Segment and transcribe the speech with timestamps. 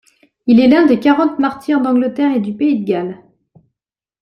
[0.47, 3.21] Il est l'un des quarante martyrs d'Angleterre et du pays de Galles.